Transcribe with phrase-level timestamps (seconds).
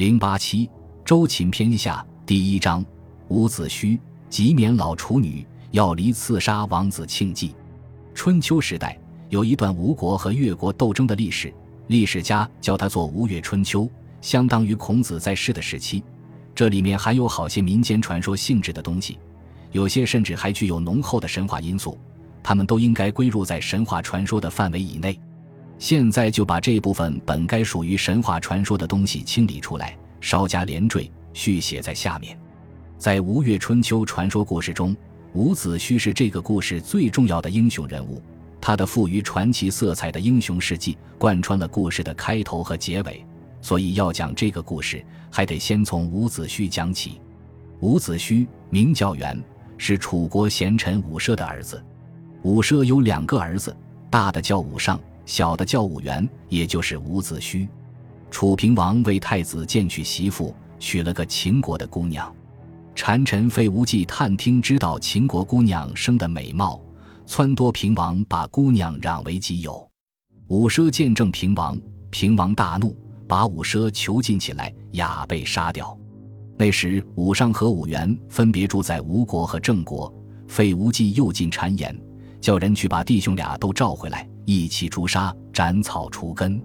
[0.00, 0.66] 零八七
[1.04, 2.82] 周秦篇下第一章，
[3.28, 7.54] 伍子胥即免老处女，要离刺杀王子庆忌。
[8.14, 11.52] 春秋时代有一段吴国和越国斗争的历史，
[11.88, 13.86] 历史家叫它做吴越春秋，
[14.22, 16.02] 相当于孔子在世的时期。
[16.54, 19.18] 这里面含有好些民间传说性质的东西，
[19.70, 21.98] 有些甚至还具有浓厚的神话因素，
[22.42, 25.20] 他们都应该归入在神话传说的范围以内。
[25.80, 32.38] 现在就把这部分本该属于神话传说的东西清理出来，稍加连缀续写在下面。
[32.98, 34.94] 在吴越春秋传说故事中，
[35.32, 38.22] 伍子胥是这个故事最重要的英雄人物。
[38.60, 43.24] 他的富于传奇色彩的英雄事迹贯穿了故事的开头和结尾，
[43.62, 47.18] 所以要讲这个故事，还得先从伍子胥讲起。
[47.80, 49.42] 伍子胥名叫元，
[49.78, 51.82] 是楚国贤臣伍奢的儿子。
[52.42, 53.74] 伍奢有两个儿子，
[54.10, 55.00] 大的叫伍尚。
[55.30, 57.68] 小的叫武元，也就是伍子胥。
[58.32, 62.34] 楚平王为太子建娶媳妇，娶了个秦国的姑娘。
[62.96, 66.82] 谗臣费无忌探听知道秦国姑娘生得美貌，
[67.28, 69.88] 撺掇平王把姑娘让为己有。
[70.48, 72.96] 伍奢见证平王，平王大怒，
[73.28, 75.96] 把伍奢囚禁起来，雅被杀掉。
[76.58, 80.12] 那时伍尚和伍元分别住在吴国和郑国，
[80.48, 81.96] 费无忌又进谗言，
[82.40, 84.28] 叫人去把弟兄俩都召回来。
[84.52, 86.60] 一起诛杀，斩草除根。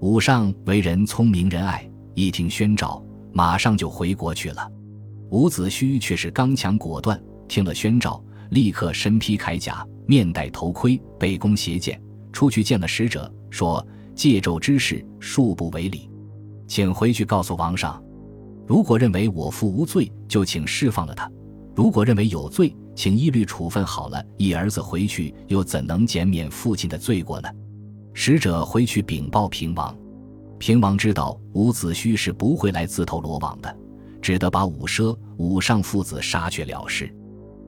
[0.00, 4.70] 武尚为人聪明仁爱，一听宣召，马上就回国去了。
[5.32, 12.00] 伍子胥却是刚强果断，听了宣召，立刻身披铠甲，面戴头盔，背弓携剑，
[12.32, 16.08] 出去见了使者，说：“借纣之事，恕不为礼，
[16.68, 18.00] 请回去告诉王上，
[18.68, 21.28] 如果认为我父无罪，就请释放了他；
[21.74, 27.48] 如果认为有罪，”请一律处分好了，一儿子回去又怎能减免父亲的罪过呢？
[28.14, 29.94] 使者回去禀报平王，
[30.58, 33.76] 平王知道伍子胥是不会来自投罗网的，
[34.22, 37.14] 只得把伍奢、伍尚父子杀却了事。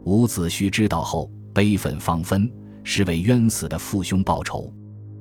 [0.05, 2.51] 伍子胥知道后，悲愤方分，
[2.83, 4.73] 是为冤死的父兄报仇。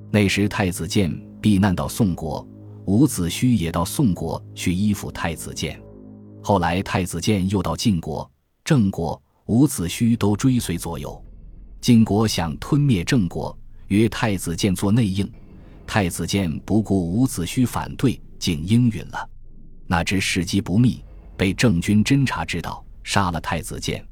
[0.10, 1.12] 那时太子建
[1.42, 2.48] 避难到宋国，
[2.86, 5.78] 伍子胥也到宋国去依附太子建。
[6.42, 8.32] 后来太子建又到晋国、
[8.64, 9.22] 郑国。
[9.48, 11.24] 伍子胥都追随左右，
[11.80, 15.30] 晋国想吞灭郑国，约太子建做内应。
[15.86, 19.30] 太子建不顾伍子胥反对，竟应允了。
[19.86, 21.02] 哪知时机不密，
[21.38, 24.06] 被郑军侦察知道，杀了太子建。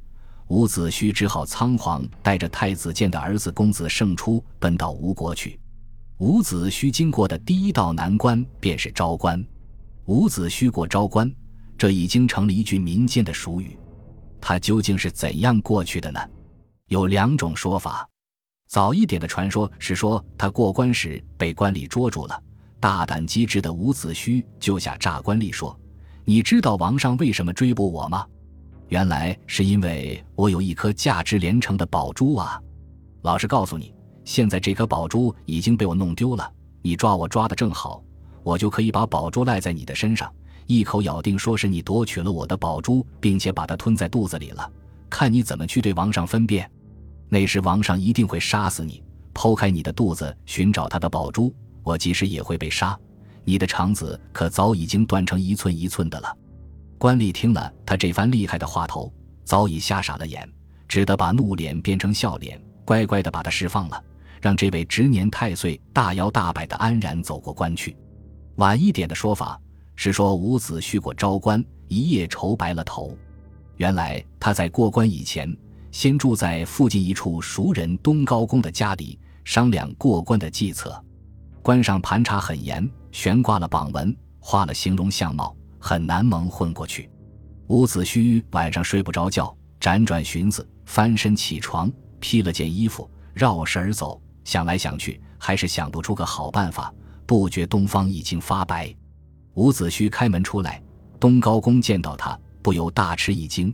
[0.47, 5.59] 伍子胥只好仓皇带着太子建的儿子公子胜出，奔到吴国去。
[6.19, 9.45] 伍子胥经过的第一道难关便是昭关。
[10.06, 11.29] 伍子胥过昭关，
[11.78, 13.78] 这已经成了一句民间的俗语。
[14.47, 16.19] 他究竟是怎样过去的呢？
[16.89, 18.07] 有两种说法。
[18.67, 22.44] 早一点的传说是说他过关时被官吏捉住了，
[22.79, 25.75] 大胆机智的伍子胥救下诈官吏，说
[26.25, 28.23] ：“你知道王上为什么追捕我吗？
[28.89, 32.62] 原来是因为我有一颗价值连城的宝珠啊！
[33.23, 33.95] 老实告诉你，
[34.25, 36.47] 现在这颗宝珠已经被我弄丢了。
[36.83, 38.00] 你抓我抓的正好，
[38.44, 40.31] 我就可以把宝珠赖在你的身上。”
[40.68, 44.72] 一口咬定说是你夺取了我的宝珠，并且把它吞在肚子里了，
[45.09, 46.70] 看你怎么去对王上分辨。
[47.30, 52.98] 那时王上一定会杀死你，剖开你的肚子寻找他的宝珠，我即使也会被杀。
[53.44, 56.36] 你的肠子可早已经断成一寸一寸的了。
[56.98, 60.50] 官吏听了他这番厉害的话头，早已吓傻了眼，
[60.88, 64.04] 只得把怒脸变成笑脸，乖乖的把他释放了，
[64.42, 67.96] 让这位执年太岁大摇大摆的安然走过关去。
[68.56, 69.59] 晚一点的说法。
[69.95, 73.17] 是说伍子胥过昭关，一夜愁白了头。
[73.78, 75.56] 原来他在过关以前，
[75.91, 81.03] 先住在附近一处熟人东高公的家里，商量过关的计策。
[81.61, 87.09] 关上盘查很严，悬挂了榜文，画了形容相貌，很难蒙混过去。
[87.67, 96.94] 伍子胥晚上睡不着觉，辗转寻思，翻身起床，披了件衣服，绕身而走，想来想去，还是想不出个好办法。
[97.25, 98.95] 不觉东方已经发白。
[99.56, 100.82] 伍子胥开门出来，
[101.18, 103.74] 东高公见到他，不由大吃一惊。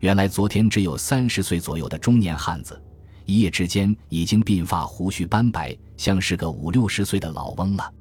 [0.00, 2.80] 原来昨天只有三十岁左右的中年汉子，
[3.26, 7.92] 一夜之间已经鬓发胡须斑白，像是个五六十岁的老翁了。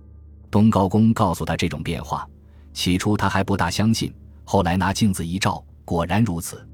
[0.50, 2.28] 东高公告诉他这种变化，
[2.74, 4.12] 起初他还不大相信，
[4.44, 6.68] 后来拿镜子一照，果然如此。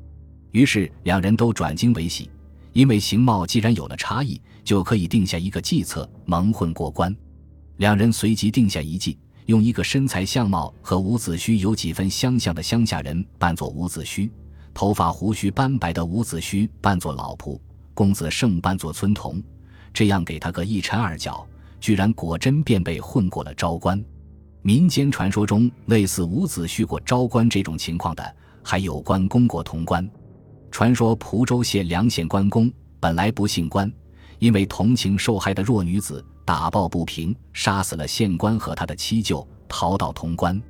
[0.51, 2.30] 于是两人都转惊为喜，
[2.72, 7.13] 因为形貌既然有了差异，就可以定下一个计策，蒙混过关。
[7.75, 9.19] 两人随即定下一计。
[9.45, 14.30] 用一个身材相貌和伍子胥有几分相像的乡下人扮作伍子胥，
[14.74, 17.59] 头发胡须斑白的伍子胥扮作老仆，
[17.94, 19.42] 公子胜扮作村童，
[19.94, 21.47] 这样给他个一缠二脚，
[21.80, 24.03] 居然果真便被混过了昭关。
[24.63, 30.09] 民间传说中，类似伍子胥过昭关这种情况的，还有关公过潼关。
[30.71, 33.91] 传说蒲州县梁县关公本来不姓关，
[34.39, 40.62] 因为同情受害的弱女子，打抱不平，杀死了县官和他的妻舅，逃到潼关。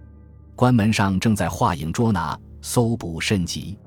[0.56, 3.78] 关门上正在画影捉拿，搜捕甚急。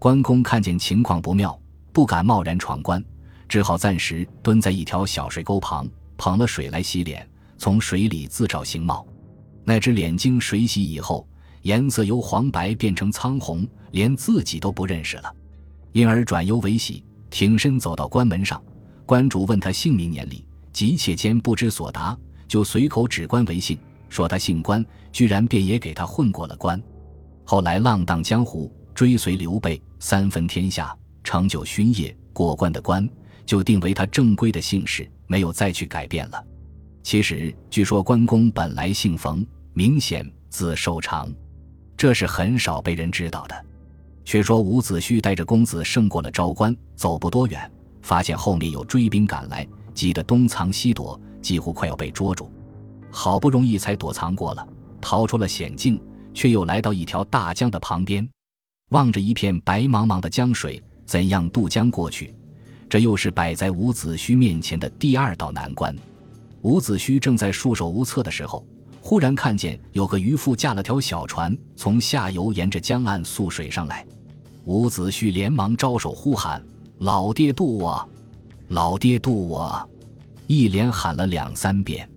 [0.00, 1.56] 关公看见情况不妙，
[1.92, 3.02] 不敢贸然闯关，
[3.48, 7.26] 只好暂时蹲在一条小水沟旁，捧了水来洗脸，
[7.56, 9.06] 从水里自照形貌。
[9.64, 11.24] 那只脸经水洗以后，
[11.62, 15.32] 颜色由黄白变成苍红，连自己都不认识了，
[15.92, 18.60] 因而转忧为喜，挺身走到关门上。
[19.06, 20.42] 关主问他姓名年龄，
[20.72, 22.16] 急切间不知所答，
[22.46, 23.78] 就随口指关为姓，
[24.08, 26.80] 说他姓关，居然便也给他混过了关。
[27.44, 33.08] 后来浪荡江湖，追随刘备，三分天下，成就勋业，过关的关
[33.44, 36.44] 就定为他正规的姓氏，没有再去改变了。
[37.02, 39.46] 其实据说关公本来姓冯。
[39.74, 41.32] 明显字寿长，
[41.96, 43.64] 这是很少被人知道的。
[44.24, 47.70] 却说伍子胥带着公子胜过了昭关，走不多远，
[48.02, 49.64] 发现后面有追兵赶来，
[49.98, 52.48] 急得东藏西躲，几乎快要被捉住。
[53.10, 54.64] 好不容易才躲藏过了，
[55.00, 56.00] 逃出了险境，
[56.32, 58.28] 却又来到一条大江的旁边，
[58.90, 62.32] 望着一片白茫茫的江水，怎样渡江过去？
[62.88, 65.92] 这又是摆在伍子胥面前的第二道难关。
[66.62, 68.64] 伍子胥正在束手无策的时候。
[69.00, 74.06] 忽然看见有个渔夫驾了条小船从下游沿着江岸溯水上来，
[74.64, 76.62] 伍子胥连忙招手呼喊
[76.98, 78.08] ：“老爹渡我！
[78.68, 79.88] 老爹渡我！”
[80.46, 82.08] 一连喊了两三遍。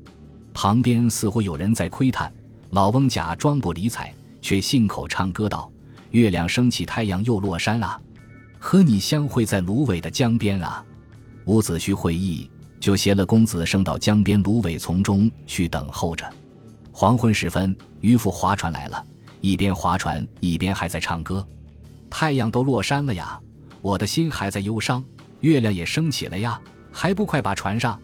[0.53, 2.31] 旁边似乎有人在窥探，
[2.71, 5.71] 老翁假装不理睬，却信口唱歌道
[6.11, 7.99] ：“月亮升起，太阳又落山啊，
[8.59, 10.85] 和你相会在芦苇的江边啊。”
[11.45, 12.49] 伍子胥会意，
[12.79, 16.29] 就携了公子升到江边芦苇丛中去等候着。
[16.91, 19.03] 黄昏时分，渔夫划船来了，
[19.39, 21.45] 一边划船一边还在唱歌。
[22.09, 23.39] 太阳都落山了呀，
[23.81, 25.01] 我的心还在忧伤；
[25.41, 26.59] 月亮也升起了呀，
[26.91, 27.99] 还不快把船上？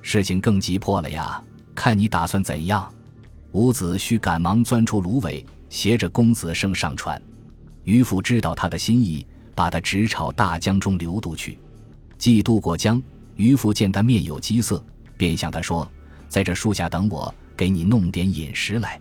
[0.00, 1.42] 事情更急迫了呀，
[1.74, 2.90] 看你打算怎样？
[3.52, 7.20] 伍子胥赶忙钻出芦苇，携着公子胜上船。
[7.84, 11.58] 渔父知道他的心意，把他直朝大江中流渡去。
[12.16, 13.02] 既渡过江，
[13.36, 14.82] 渔父见他面有饥色，
[15.16, 15.90] 便向他说
[16.28, 19.00] ：“在这树下等我。”给你弄点饮食来。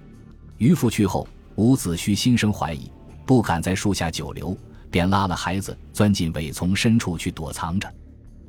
[0.60, 2.92] 渔父去后，伍子胥心生怀疑，
[3.26, 4.56] 不敢在树下久留，
[4.94, 7.92] 便拉了孩子钻进苇丛深处去躲藏着。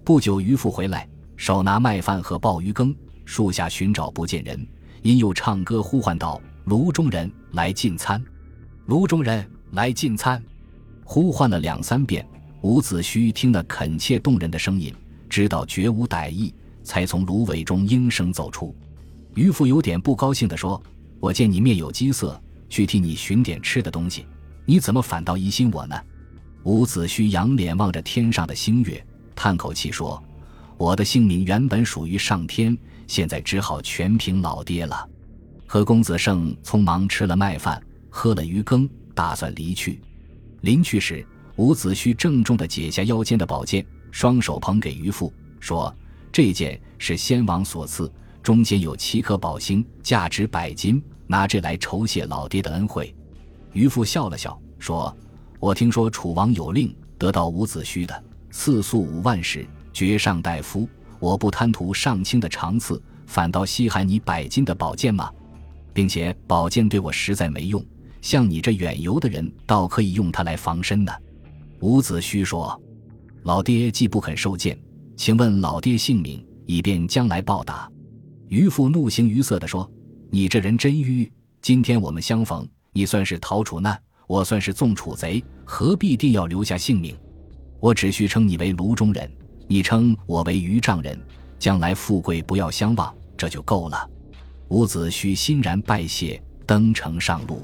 [0.04, 1.08] 不久，渔夫回来，
[1.38, 2.94] 手拿麦饭和鲍鱼羹，
[3.24, 4.66] 树下寻找不见人，
[5.00, 8.22] 因又唱歌呼唤道：“炉中人来进餐，
[8.84, 10.44] 炉中人来进餐。”
[11.02, 12.28] 呼唤了两三遍，
[12.60, 14.94] 伍子胥听得恳切动人的声音，
[15.30, 18.76] 知道绝无歹意，才从芦苇中应声走出。
[19.34, 20.78] 渔夫有点不高兴地说
[21.20, 22.38] ：“我见你面有饥色，
[22.68, 24.26] 去替你寻点吃的东西，
[24.66, 25.98] 你怎么反倒疑心我呢？”
[26.64, 29.04] 伍子胥仰脸望着天上的星月，
[29.36, 30.22] 叹口气说
[30.78, 32.76] ：“我的性命原本属于上天，
[33.06, 35.08] 现在只好全凭老爹了。”
[35.66, 40.00] 和公子胜匆忙吃了麦饭，喝了鱼羹，打算离去。
[40.62, 41.26] 临去时，
[41.56, 45.94] 伍子胥郑重地解下腰间的宝剑，双手捧给渔父，说
[46.32, 48.10] ：“这件是先王所赐。”
[48.42, 53.14] 中间有七颗宝星，价值百金，拿这来酬谢老爹的恩惠。
[53.72, 55.14] 渔父笑了笑，说
[55.64, 60.86] ：“我听说楚王有令，得到伍子胥的赐粟五万石，爵上大夫。
[61.18, 65.32] 我不贪图上卿的长赐，反倒稀罕你百金的宝剑吗？
[65.94, 67.82] 并且宝剑对我实在没用，
[68.20, 71.10] 像你这远游的人，倒可以用它来防身呢。”
[71.80, 72.78] 伍子胥说
[73.44, 74.78] ：“老爹既不肯受剑，
[75.16, 77.90] 请问老爹姓名，以便将来报答。”
[78.48, 79.90] 渔父怒形于色地说
[80.28, 81.32] ：“你这人真愚！
[81.62, 87.16] 今天我们相逢，你算是逃楚难，我算是纵楚贼，何必定要留下性命？
[87.80, 89.30] 我只需称你为卢中人，
[89.66, 91.18] 你称我为渔丈人，
[91.58, 94.10] 将来富贵不要相忘，这就够了。”
[94.68, 97.62] 伍子胥欣然拜谢，登城上路。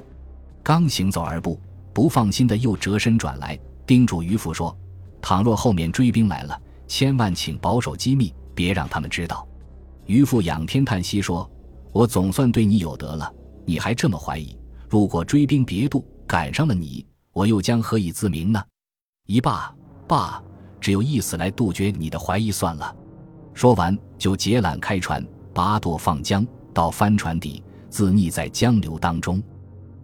[0.63, 1.59] 刚行走二步，
[1.95, 4.77] 不放心的又折身转来，叮嘱渔夫说
[5.23, 9.49] ：“倘若后面追兵来了，千万请保守机密，别让他们知道。”
[10.05, 11.51] 渔夫仰天叹息说
[11.91, 13.33] ：“我总算对你有德了，
[13.65, 14.55] 你还这么怀疑？
[14.89, 18.63] 如果追兵别渡，赶上了你，我又将何以自明呢？”
[19.27, 19.75] 一罢
[20.07, 20.41] 罢，
[20.81, 22.95] 只有一死来杜绝你的怀疑算了。
[23.53, 29.43] 说完，就解缆开船，拔舵放江，到帆船底，自溺在江流当中。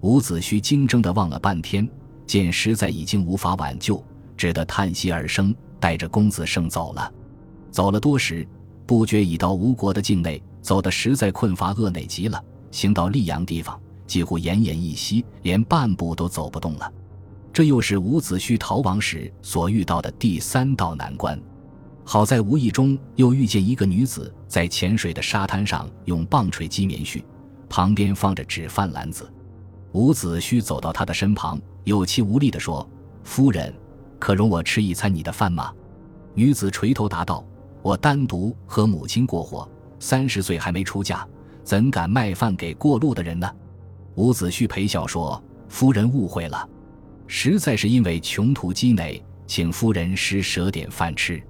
[0.01, 1.89] 伍子胥惊怔地望了半天，
[2.27, 4.05] 见实在已经无法挽救，
[4.37, 7.09] 只得叹息而生，带着公子胜走了。
[7.71, 8.45] 走了多时。
[8.85, 12.41] 不觉已到吴国的境内，走得实在困乏饿馁极了，
[12.71, 16.93] 行到溧阳地方，几乎奄奄一息，连半步都走不动了。
[17.53, 21.41] 这又是伍子胥逃亡时所遇到的第三道难关。
[22.05, 27.23] 好在无意中又遇见一个女子在浅水的沙滩上用棒槌击棉絮，
[27.69, 29.29] 旁边放着纸饭篮子。
[29.93, 32.89] 伍子胥走到她的身旁，有气无力地说
[33.25, 33.75] ：“夫人，
[34.21, 35.73] 可容我吃一餐你的饭吗？”
[36.35, 37.45] 女子垂头答道
[37.83, 41.27] ：“我单独和母亲过活，三十岁还没出嫁，
[41.65, 43.51] 怎敢卖饭给过路的人呢？”
[44.17, 46.69] 伍子胥陪笑说：“夫人误会了。”
[47.29, 51.43] 实在是因为穷途积馁，请夫人施舍点饭吃。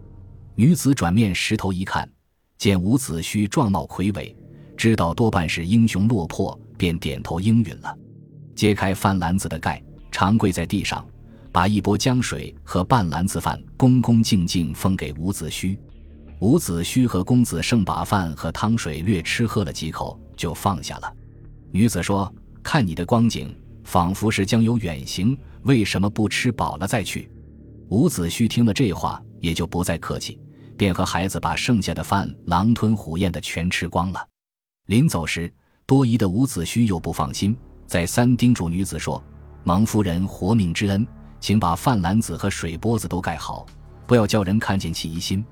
[0.55, 2.09] 女子转面石头一看，
[2.59, 4.35] 见伍子胥壮貌魁伟，
[4.77, 7.97] 知道多半是英雄落魄，便点头应允了。
[8.55, 11.07] 揭开饭篮子的盖，长跪在地上，
[11.53, 15.79] 把一钵浆水和半篮子饭恭恭敬敬奉给伍子胥。
[16.41, 21.13] 伍子胥和公子胜把饭和汤水略吃喝了几口，就放下了。
[21.71, 22.33] 女子说
[22.67, 27.31] ：“看你的光景，仿佛是将有远行。”为什么不吃饱了再去？
[27.91, 30.41] 伍子胥听了这话，也就不再客气，
[30.77, 34.29] 便和孩子把剩下的饭狼吞虎咽的全吃光了。
[34.87, 35.49] 临走时，
[35.87, 37.57] 多疑的伍子胥又不放心，
[37.87, 39.23] 再三叮嘱女子说
[39.63, 41.07] ：“蒙夫人活命之恩，
[41.39, 43.65] 请把饭篮子和水钵子都盖好，
[44.09, 45.45] 不要叫人看见起疑心。”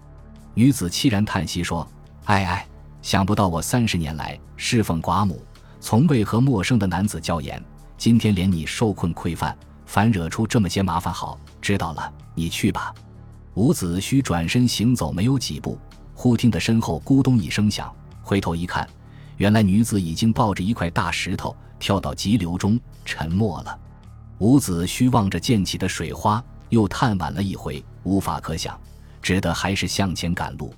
[0.53, 1.87] 女子凄然叹息说
[2.27, 2.69] ：“哎哎，
[3.03, 5.41] 想不到我三十年来侍奉寡母，
[5.87, 7.63] 从未和陌生的男子交言，
[7.99, 12.95] 今天连你受困溃犯。”反惹出这么些麻烦，好，知道了，你去吧。
[13.53, 15.79] 伍子胥转身行走没有几步，
[16.15, 18.89] 忽听得身后咕咚一声响，回头一看，
[19.37, 23.79] 原来女子已经抱着一块大石头跳到急流中沉没了。
[24.39, 28.75] 伍子胥望着溅起的水花，又叹惋了一回，无法可想，
[29.21, 30.75] 只得还是向前赶路。